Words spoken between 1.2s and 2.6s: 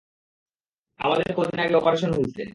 কদিন আগে অপারেশন হইছে।